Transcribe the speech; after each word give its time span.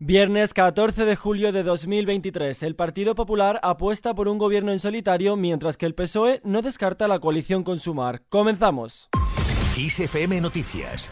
Viernes 0.00 0.54
14 0.54 1.04
de 1.04 1.16
julio 1.16 1.50
de 1.50 1.64
2023. 1.64 2.62
El 2.62 2.76
Partido 2.76 3.16
Popular 3.16 3.58
apuesta 3.64 4.14
por 4.14 4.28
un 4.28 4.38
gobierno 4.38 4.70
en 4.70 4.78
solitario 4.78 5.34
mientras 5.34 5.76
que 5.76 5.86
el 5.86 5.96
PSOE 5.96 6.40
no 6.44 6.62
descarta 6.62 7.08
la 7.08 7.18
coalición 7.18 7.64
con 7.64 7.80
Sumar. 7.80 8.22
Comenzamos. 8.28 9.08
ISFM 9.76 10.40
Noticias 10.40 11.10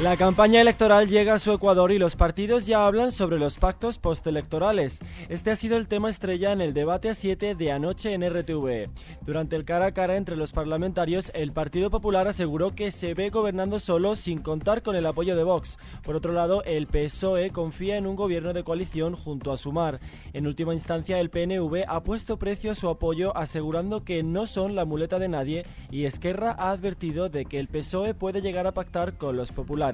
La 0.00 0.16
campaña 0.16 0.60
electoral 0.60 1.08
llega 1.08 1.34
a 1.34 1.38
su 1.40 1.50
Ecuador 1.50 1.90
y 1.90 1.98
los 1.98 2.14
partidos 2.14 2.68
ya 2.68 2.86
hablan 2.86 3.10
sobre 3.10 3.36
los 3.36 3.58
pactos 3.58 3.98
postelectorales. 3.98 5.00
Este 5.28 5.50
ha 5.50 5.56
sido 5.56 5.76
el 5.76 5.88
tema 5.88 6.08
estrella 6.08 6.52
en 6.52 6.60
el 6.60 6.72
debate 6.72 7.08
a 7.08 7.14
7 7.14 7.56
de 7.56 7.72
anoche 7.72 8.12
en 8.12 8.22
RTV. 8.22 8.90
Durante 9.26 9.56
el 9.56 9.64
cara 9.64 9.86
a 9.86 9.92
cara 9.92 10.16
entre 10.16 10.36
los 10.36 10.52
parlamentarios, 10.52 11.32
el 11.34 11.50
Partido 11.50 11.90
Popular 11.90 12.28
aseguró 12.28 12.76
que 12.76 12.92
se 12.92 13.14
ve 13.14 13.30
gobernando 13.30 13.80
solo 13.80 14.14
sin 14.14 14.38
contar 14.38 14.82
con 14.82 14.94
el 14.94 15.04
apoyo 15.04 15.34
de 15.34 15.42
Vox. 15.42 15.80
Por 16.04 16.14
otro 16.14 16.32
lado, 16.32 16.62
el 16.62 16.86
PSOE 16.86 17.50
confía 17.50 17.96
en 17.96 18.06
un 18.06 18.14
gobierno 18.14 18.52
de 18.52 18.62
coalición 18.62 19.16
junto 19.16 19.50
a 19.50 19.56
Sumar. 19.56 19.98
En 20.32 20.46
última 20.46 20.74
instancia, 20.74 21.18
el 21.18 21.30
PNV 21.30 21.86
ha 21.88 22.04
puesto 22.04 22.38
precio 22.38 22.70
a 22.70 22.76
su 22.76 22.88
apoyo 22.88 23.36
asegurando 23.36 24.04
que 24.04 24.22
no 24.22 24.46
son 24.46 24.76
la 24.76 24.84
muleta 24.84 25.18
de 25.18 25.28
nadie 25.28 25.66
y 25.90 26.04
Esquerra 26.04 26.54
ha 26.56 26.70
advertido 26.70 27.28
de 27.28 27.46
que 27.46 27.58
el 27.58 27.66
PSOE 27.66 28.14
puede 28.14 28.42
llegar 28.42 28.68
a 28.68 28.74
pactar 28.74 29.14
con 29.14 29.36
los 29.36 29.50
populares. 29.50 29.87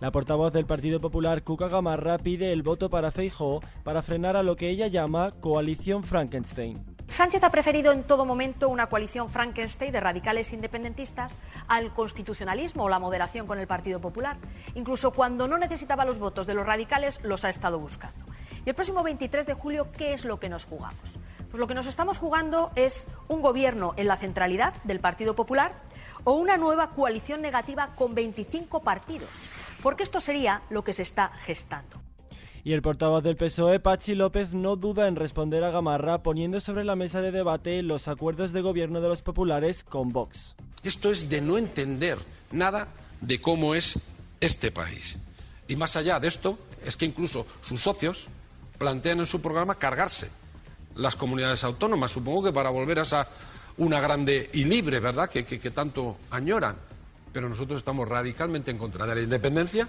La 0.00 0.10
portavoz 0.10 0.52
del 0.52 0.66
Partido 0.66 1.00
Popular, 1.00 1.44
Cuca 1.44 1.68
Gamarra, 1.68 2.18
pide 2.18 2.52
el 2.52 2.62
voto 2.62 2.90
para 2.90 3.12
Feijóo 3.12 3.60
para 3.84 4.02
frenar 4.02 4.36
a 4.36 4.42
lo 4.42 4.56
que 4.56 4.68
ella 4.68 4.88
llama 4.88 5.30
coalición 5.40 6.02
Frankenstein. 6.02 6.84
Sánchez 7.06 7.44
ha 7.44 7.50
preferido 7.50 7.92
en 7.92 8.04
todo 8.04 8.24
momento 8.24 8.68
una 8.68 8.88
coalición 8.88 9.28
Frankenstein 9.28 9.92
de 9.92 10.00
radicales 10.00 10.52
independentistas 10.52 11.36
al 11.68 11.92
constitucionalismo 11.92 12.84
o 12.84 12.88
la 12.88 12.98
moderación 12.98 13.46
con 13.46 13.58
el 13.58 13.66
Partido 13.66 14.00
Popular. 14.00 14.38
Incluso 14.74 15.12
cuando 15.12 15.46
no 15.46 15.58
necesitaba 15.58 16.04
los 16.04 16.18
votos 16.18 16.46
de 16.46 16.54
los 16.54 16.66
radicales, 16.66 17.20
los 17.22 17.44
ha 17.44 17.50
estado 17.50 17.78
buscando. 17.78 18.24
Y 18.64 18.68
el 18.68 18.74
próximo 18.76 19.02
23 19.02 19.46
de 19.46 19.54
julio, 19.54 19.88
¿qué 19.96 20.12
es 20.12 20.24
lo 20.24 20.38
que 20.38 20.48
nos 20.48 20.64
jugamos? 20.64 21.18
Pues 21.50 21.58
lo 21.58 21.66
que 21.66 21.74
nos 21.74 21.86
estamos 21.86 22.18
jugando 22.18 22.70
es 22.76 23.08
un 23.28 23.42
gobierno 23.42 23.92
en 23.96 24.06
la 24.06 24.16
centralidad 24.16 24.72
del 24.84 25.00
Partido 25.00 25.34
Popular 25.34 25.74
o 26.24 26.34
una 26.34 26.56
nueva 26.56 26.90
coalición 26.92 27.42
negativa 27.42 27.94
con 27.96 28.14
25 28.14 28.82
partidos, 28.82 29.50
porque 29.82 30.04
esto 30.04 30.20
sería 30.20 30.62
lo 30.70 30.84
que 30.84 30.92
se 30.92 31.02
está 31.02 31.28
gestando. 31.28 32.00
Y 32.64 32.74
el 32.74 32.82
portavoz 32.82 33.24
del 33.24 33.36
PSOE, 33.36 33.80
Pachi 33.80 34.14
López, 34.14 34.54
no 34.54 34.76
duda 34.76 35.08
en 35.08 35.16
responder 35.16 35.64
a 35.64 35.72
Gamarra 35.72 36.22
poniendo 36.22 36.60
sobre 36.60 36.84
la 36.84 36.94
mesa 36.94 37.20
de 37.20 37.32
debate 37.32 37.82
los 37.82 38.06
acuerdos 38.06 38.52
de 38.52 38.60
gobierno 38.60 39.00
de 39.00 39.08
los 39.08 39.22
populares 39.22 39.82
con 39.82 40.12
Vox. 40.12 40.54
Esto 40.84 41.10
es 41.10 41.28
de 41.28 41.40
no 41.40 41.58
entender 41.58 42.18
nada 42.52 42.86
de 43.20 43.40
cómo 43.40 43.74
es 43.74 43.98
este 44.40 44.70
país. 44.70 45.18
Y 45.66 45.74
más 45.74 45.96
allá 45.96 46.20
de 46.20 46.28
esto, 46.28 46.56
es 46.84 46.96
que 46.96 47.06
incluso 47.06 47.44
sus 47.62 47.80
socios 47.80 48.28
plantean 48.82 49.20
en 49.20 49.26
su 49.26 49.40
programa 49.40 49.76
cargarse 49.76 50.28
las 50.96 51.14
comunidades 51.14 51.62
autónomas, 51.62 52.10
supongo 52.10 52.42
que 52.42 52.52
para 52.52 52.68
volver 52.68 52.98
a 52.98 53.02
esa 53.02 53.28
una 53.78 54.00
grande 54.00 54.50
y 54.52 54.64
libre, 54.64 54.98
¿verdad?, 54.98 55.30
que, 55.30 55.44
que, 55.44 55.70
tanto 55.70 56.16
añoran. 56.32 56.74
Pero 57.32 57.48
nosotros 57.48 57.78
estamos 57.78 58.08
radicalmente 58.08 58.72
en 58.72 58.78
contra 58.78 59.06
de 59.06 59.14
la 59.14 59.20
independencia 59.22 59.88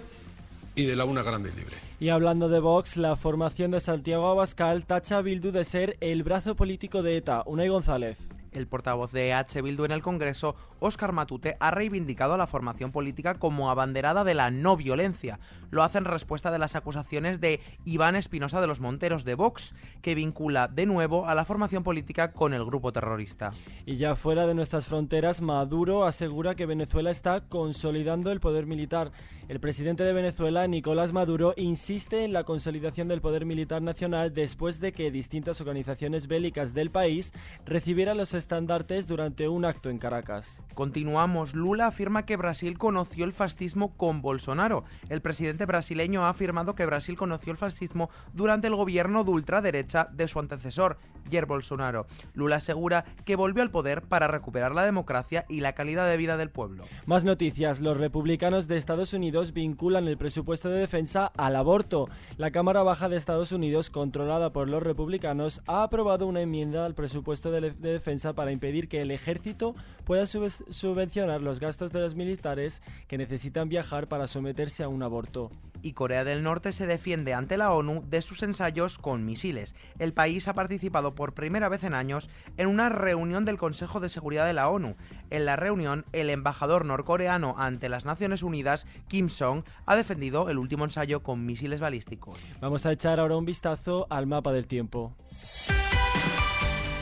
y 0.76 0.84
de 0.86 0.94
la 0.94 1.04
una 1.04 1.24
grande 1.24 1.50
y 1.52 1.58
libre. 1.58 1.76
Y 1.98 2.10
hablando 2.10 2.48
de 2.48 2.60
Vox, 2.60 2.96
la 2.96 3.16
formación 3.16 3.72
de 3.72 3.80
Santiago 3.80 4.28
Abascal 4.28 4.86
tacha 4.86 5.18
a 5.18 5.22
Bildu 5.22 5.50
de 5.50 5.64
ser 5.64 5.96
el 6.00 6.22
brazo 6.22 6.54
político 6.54 7.02
de 7.02 7.16
ETA. 7.16 7.42
Unai 7.46 7.68
González. 7.68 8.18
El 8.54 8.68
portavoz 8.68 9.10
de 9.10 9.32
H. 9.32 9.60
Bildu 9.62 9.84
en 9.84 9.90
el 9.90 10.00
Congreso, 10.00 10.54
Óscar 10.78 11.12
Matute, 11.12 11.56
ha 11.58 11.72
reivindicado 11.72 12.34
a 12.34 12.38
la 12.38 12.46
formación 12.46 12.92
política 12.92 13.34
como 13.34 13.68
abanderada 13.68 14.22
de 14.22 14.34
la 14.34 14.52
no 14.52 14.76
violencia. 14.76 15.40
Lo 15.70 15.82
hace 15.82 15.98
en 15.98 16.04
respuesta 16.04 16.52
de 16.52 16.60
las 16.60 16.76
acusaciones 16.76 17.40
de 17.40 17.60
Iván 17.84 18.14
Espinosa 18.14 18.60
de 18.60 18.68
los 18.68 18.78
Monteros 18.78 19.24
de 19.24 19.34
Vox, 19.34 19.74
que 20.02 20.14
vincula 20.14 20.68
de 20.68 20.86
nuevo 20.86 21.26
a 21.26 21.34
la 21.34 21.44
formación 21.44 21.82
política 21.82 22.32
con 22.32 22.54
el 22.54 22.64
grupo 22.64 22.92
terrorista. 22.92 23.50
Y 23.86 23.96
ya 23.96 24.14
fuera 24.14 24.46
de 24.46 24.54
nuestras 24.54 24.86
fronteras, 24.86 25.42
Maduro 25.42 26.04
asegura 26.04 26.54
que 26.54 26.66
Venezuela 26.66 27.10
está 27.10 27.40
consolidando 27.48 28.30
el 28.30 28.38
poder 28.38 28.66
militar. 28.66 29.10
El 29.48 29.60
presidente 29.60 30.04
de 30.04 30.12
Venezuela, 30.12 30.66
Nicolás 30.68 31.12
Maduro, 31.12 31.54
insiste 31.56 32.24
en 32.24 32.32
la 32.32 32.44
consolidación 32.44 33.08
del 33.08 33.20
poder 33.20 33.44
militar 33.44 33.82
nacional 33.82 34.32
después 34.32 34.80
de 34.80 34.92
que 34.92 35.10
distintas 35.10 35.60
organizaciones 35.60 36.28
bélicas 36.28 36.72
del 36.72 36.90
país 36.90 37.34
recibieran 37.66 38.16
los 38.16 38.32
estandartes 38.44 39.06
durante 39.06 39.48
un 39.48 39.64
acto 39.64 39.88
en 39.88 39.96
Caracas. 39.96 40.62
Continuamos. 40.74 41.54
Lula 41.54 41.86
afirma 41.86 42.26
que 42.26 42.36
Brasil 42.36 42.76
conoció 42.76 43.24
el 43.24 43.32
fascismo 43.32 43.96
con 43.96 44.20
Bolsonaro. 44.20 44.84
El 45.08 45.22
presidente 45.22 45.64
brasileño 45.64 46.26
ha 46.26 46.28
afirmado 46.28 46.74
que 46.74 46.84
Brasil 46.84 47.16
conoció 47.16 47.52
el 47.52 47.56
fascismo 47.56 48.10
durante 48.34 48.66
el 48.66 48.76
gobierno 48.76 49.24
de 49.24 49.30
ultraderecha 49.30 50.08
de 50.12 50.28
su 50.28 50.40
antecesor, 50.40 50.98
Jair 51.30 51.46
Bolsonaro. 51.46 52.06
Lula 52.34 52.56
asegura 52.56 53.06
que 53.24 53.34
volvió 53.34 53.62
al 53.62 53.70
poder 53.70 54.02
para 54.02 54.28
recuperar 54.28 54.74
la 54.74 54.84
democracia 54.84 55.46
y 55.48 55.60
la 55.60 55.72
calidad 55.72 56.06
de 56.06 56.18
vida 56.18 56.36
del 56.36 56.50
pueblo. 56.50 56.84
Más 57.06 57.24
noticias. 57.24 57.80
Los 57.80 57.96
republicanos 57.96 58.68
de 58.68 58.76
Estados 58.76 59.14
Unidos 59.14 59.54
vinculan 59.54 60.06
el 60.06 60.18
presupuesto 60.18 60.68
de 60.68 60.80
defensa 60.80 61.32
al 61.38 61.56
aborto. 61.56 62.10
La 62.36 62.50
Cámara 62.50 62.82
Baja 62.82 63.08
de 63.08 63.16
Estados 63.16 63.52
Unidos, 63.52 63.88
controlada 63.88 64.52
por 64.52 64.68
los 64.68 64.82
republicanos, 64.82 65.62
ha 65.66 65.82
aprobado 65.82 66.26
una 66.26 66.42
enmienda 66.42 66.84
al 66.84 66.94
presupuesto 66.94 67.50
de, 67.50 67.70
de 67.70 67.92
defensa 67.92 68.33
para 68.34 68.52
impedir 68.52 68.88
que 68.88 69.00
el 69.02 69.10
ejército 69.10 69.74
pueda 70.04 70.26
subvencionar 70.26 71.40
los 71.40 71.60
gastos 71.60 71.92
de 71.92 72.00
los 72.00 72.14
militares 72.14 72.82
que 73.08 73.18
necesitan 73.18 73.68
viajar 73.68 74.08
para 74.08 74.26
someterse 74.26 74.82
a 74.82 74.88
un 74.88 75.02
aborto. 75.02 75.50
Y 75.84 75.92
Corea 75.92 76.24
del 76.24 76.42
Norte 76.42 76.72
se 76.72 76.86
defiende 76.86 77.34
ante 77.34 77.58
la 77.58 77.70
ONU 77.70 78.04
de 78.08 78.22
sus 78.22 78.42
ensayos 78.42 78.96
con 78.96 79.26
misiles. 79.26 79.74
El 79.98 80.14
país 80.14 80.48
ha 80.48 80.54
participado 80.54 81.14
por 81.14 81.34
primera 81.34 81.68
vez 81.68 81.84
en 81.84 81.92
años 81.92 82.30
en 82.56 82.68
una 82.68 82.88
reunión 82.88 83.44
del 83.44 83.58
Consejo 83.58 84.00
de 84.00 84.08
Seguridad 84.08 84.46
de 84.46 84.54
la 84.54 84.70
ONU. 84.70 84.96
En 85.28 85.44
la 85.44 85.56
reunión, 85.56 86.06
el 86.12 86.30
embajador 86.30 86.86
norcoreano 86.86 87.54
ante 87.58 87.90
las 87.90 88.06
Naciones 88.06 88.42
Unidas, 88.42 88.86
Kim 89.08 89.28
Song, 89.28 89.64
ha 89.84 89.94
defendido 89.94 90.48
el 90.48 90.56
último 90.56 90.84
ensayo 90.84 91.22
con 91.22 91.44
misiles 91.44 91.80
balísticos. 91.80 92.40
Vamos 92.62 92.86
a 92.86 92.92
echar 92.92 93.20
ahora 93.20 93.36
un 93.36 93.44
vistazo 93.44 94.06
al 94.08 94.26
mapa 94.26 94.52
del 94.52 94.66
tiempo. 94.66 95.14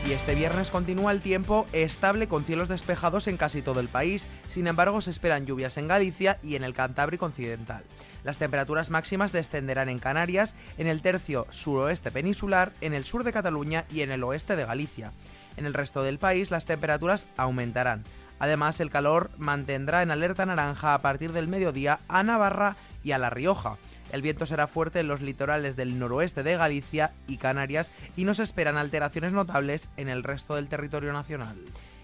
Y 0.05 0.13
este 0.13 0.35
viernes 0.35 0.73
continúa 0.73 1.13
el 1.13 1.21
tiempo 1.21 1.65
estable 1.73 2.27
con 2.27 2.45
cielos 2.45 2.69
despejados 2.69 3.29
en 3.29 3.37
casi 3.37 3.63
todo 3.63 3.79
el 3.79 3.89
país, 3.89 4.27
sin 4.51 4.67
embargo 4.67 5.01
se 5.01 5.11
esperan 5.11 5.47
lluvias 5.47 5.77
en 5.77 5.87
Galicia 5.87 6.39
y 6.43 6.57
en 6.57 6.65
el 6.65 6.75
Cantábrico 6.75 7.27
Occidental. 7.27 7.85
Las 8.25 8.37
temperaturas 8.37 8.91
máximas 8.91 9.31
descenderán 9.31 9.89
en 9.89 10.01
Canarias, 10.01 10.57
en 10.77 10.89
el 10.89 11.03
tercio 11.03 11.47
suroeste 11.51 12.11
peninsular, 12.11 12.73
en 12.81 12.95
el 12.95 13.05
sur 13.05 13.23
de 13.23 13.33
Cataluña 13.33 13.85
y 13.93 14.01
en 14.01 14.11
el 14.11 14.25
oeste 14.25 14.57
de 14.57 14.65
Galicia. 14.65 15.13
En 15.57 15.67
el 15.67 15.75
resto 15.75 16.03
del 16.03 16.19
país 16.19 16.51
las 16.51 16.65
temperaturas 16.65 17.29
aumentarán. 17.37 18.03
Además, 18.41 18.81
el 18.81 18.91
calor 18.91 19.31
mantendrá 19.39 20.03
en 20.03 20.11
alerta 20.11 20.45
naranja 20.45 20.95
a 20.95 21.03
partir 21.03 21.33
del 21.33 21.47
mediodía 21.47 22.01
a 22.09 22.25
Navarra 22.25 22.75
y 23.05 23.13
a 23.13 23.19
La 23.19 23.31
Rioja. 23.31 23.77
El 24.13 24.23
viento 24.23 24.47
será 24.47 24.69
fuerte 24.69 25.01
en 25.01 25.09
los 25.09 25.23
litorales 25.23 25.75
del 25.75 25.99
noroeste 25.99 26.43
de 26.43 26.57
Galicia 26.57 27.13
y 27.27 27.39
Canarias 27.39 27.91
y 28.17 28.25
no 28.25 28.35
se 28.35 28.43
esperan 28.43 28.77
alteraciones 28.77 29.33
notables 29.33 29.89
en 29.97 30.09
el 30.09 30.23
resto 30.23 30.55
del 30.55 30.69
territorio 30.69 31.13
nacional. 31.13 31.57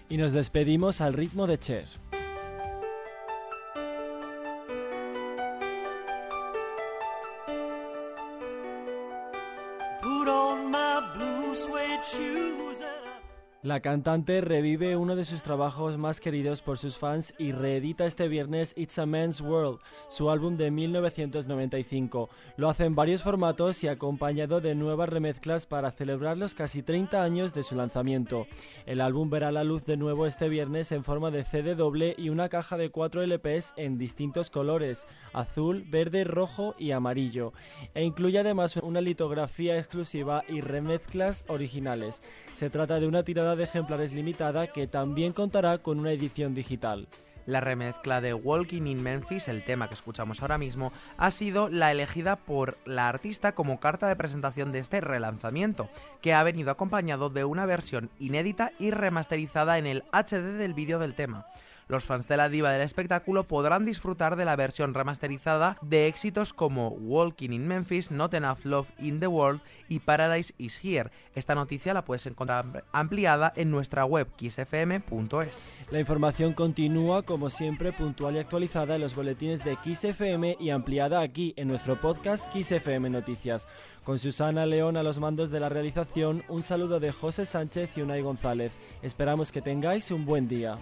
Y 0.09 0.17
nos 0.17 0.33
despedimos 0.33 1.01
al 1.01 1.13
ritmo 1.13 1.45
de 1.45 1.59
Cher. 1.59 1.87
La 13.61 13.81
cantante 13.81 14.39
revive 14.39 14.95
uno 14.95 15.17
de 15.17 15.25
sus 15.25 15.43
trabajos 15.43 15.97
más 15.97 16.21
queridos 16.21 16.61
por 16.61 16.77
sus 16.77 16.95
fans 16.95 17.33
y 17.37 17.51
reedita 17.51 18.05
este 18.05 18.29
viernes 18.29 18.73
It's 18.77 18.97
a 18.99 19.05
Man's 19.05 19.41
World, 19.41 19.81
su 20.07 20.29
álbum 20.29 20.55
de 20.55 20.71
1995. 20.71 22.29
Lo 22.55 22.69
hace 22.69 22.85
en 22.85 22.95
varios 22.95 23.21
formatos 23.21 23.83
y 23.83 23.89
acompañado 23.89 24.61
de 24.61 24.75
nuevas 24.75 25.09
remezclas 25.09 25.65
para 25.65 25.91
celebrar 25.91 26.37
los 26.37 26.55
casi 26.55 26.83
30 26.83 27.21
años 27.21 27.53
de 27.53 27.63
su 27.63 27.75
lanzamiento. 27.75 28.47
El 28.85 29.01
álbum 29.01 29.29
verá 29.29 29.51
la 29.51 29.65
luz 29.65 29.83
de 29.83 29.97
nuevo 29.97 30.25
este 30.25 30.47
viernes 30.47 30.93
en 30.93 31.03
forma 31.03 31.29
de 31.29 31.43
CD 31.43 31.75
doble 31.75 32.15
y 32.17 32.29
una 32.29 32.47
caja 32.47 32.77
de 32.77 32.91
4 32.91 33.23
LPs 33.23 33.73
en 33.75 33.97
distintos 33.97 34.49
colores, 34.49 35.05
azul, 35.33 35.83
verde, 35.85 36.23
rojo 36.23 36.75
y 36.79 36.91
amarillo, 36.91 37.51
e 37.93 38.05
incluye 38.05 38.39
además 38.39 38.77
una 38.77 39.01
litografía 39.01 39.77
exclusiva 39.77 40.45
y 40.47 40.61
remezclas 40.61 41.43
originales. 41.49 42.23
Se 42.53 42.69
trata 42.69 43.01
de 43.01 43.07
una 43.07 43.23
tirada 43.23 43.48
de 43.55 43.63
ejemplares 43.63 44.13
limitada 44.13 44.67
que 44.67 44.87
también 44.87 45.33
contará 45.33 45.77
con 45.79 45.99
una 45.99 46.11
edición 46.11 46.53
digital. 46.55 47.07
La 47.45 47.61
remezcla 47.61 48.21
de 48.21 48.35
Walking 48.35 48.83
in 48.83 49.01
Memphis, 49.01 49.47
el 49.47 49.63
tema 49.63 49.87
que 49.87 49.95
escuchamos 49.95 50.41
ahora 50.41 50.59
mismo, 50.59 50.93
ha 51.17 51.31
sido 51.31 51.67
la 51.67 51.91
elegida 51.91 52.35
por 52.35 52.77
la 52.85 53.09
artista 53.09 53.53
como 53.55 53.79
carta 53.79 54.07
de 54.07 54.15
presentación 54.15 54.71
de 54.71 54.77
este 54.77 55.01
relanzamiento, 55.01 55.89
que 56.21 56.33
ha 56.33 56.43
venido 56.43 56.69
acompañado 56.69 57.31
de 57.31 57.45
una 57.45 57.65
versión 57.65 58.11
inédita 58.19 58.71
y 58.77 58.91
remasterizada 58.91 59.79
en 59.79 59.87
el 59.87 60.03
HD 60.11 60.57
del 60.57 60.75
vídeo 60.75 60.99
del 60.99 61.15
tema. 61.15 61.47
Los 61.89 62.05
fans 62.05 62.27
de 62.27 62.37
la 62.37 62.49
diva 62.49 62.71
del 62.71 62.83
espectáculo 62.83 63.45
podrán 63.45 63.83
disfrutar 63.83 64.35
de 64.35 64.45
la 64.45 64.55
versión 64.55 64.93
remasterizada 64.93 65.75
de 65.81 66.05
éxitos 66.05 66.53
como 66.53 66.89
Walking 66.89 67.49
in 67.49 67.67
Memphis, 67.67 68.11
Not 68.11 68.35
Enough 68.35 68.63
Love 68.63 68.87
in 68.99 69.19
the 69.19 69.25
World 69.25 69.59
y 69.87 69.97
Paradise 69.97 70.53
is 70.59 70.79
Here. 70.85 71.09
Esta 71.33 71.55
noticia 71.55 71.95
la 71.95 72.05
puedes 72.05 72.27
encontrar 72.27 72.85
ampliada 72.91 73.51
en 73.55 73.71
nuestra 73.71 74.05
web 74.05 74.27
xfm.es. 74.37 75.71
La 75.89 75.99
información 75.99 76.53
continúa 76.53 77.23
como 77.23 77.49
siempre 77.49 77.91
puntual 77.91 78.35
y 78.35 78.37
actualizada 78.37 78.93
en 78.93 79.01
los 79.01 79.15
boletines 79.15 79.63
de 79.63 79.75
XFM 79.75 80.57
y 80.59 80.69
ampliada 80.69 81.21
aquí 81.21 81.55
en 81.57 81.69
nuestro 81.69 81.99
podcast 81.99 82.53
XFM 82.53 83.09
Noticias. 83.09 83.67
Con 84.03 84.19
Susana 84.19 84.67
León 84.67 84.95
a 84.95 85.01
los 85.01 85.17
mandos 85.17 85.49
de 85.49 85.59
la 85.59 85.69
realización, 85.69 86.43
un 86.49 86.61
saludo 86.61 86.99
de 86.99 87.11
José 87.11 87.47
Sánchez 87.47 87.97
y 87.97 88.01
Unai 88.03 88.21
González. 88.21 88.73
Esperamos 89.01 89.51
que 89.51 89.63
tengáis 89.63 90.11
un 90.11 90.27
buen 90.27 90.47
día. 90.47 90.77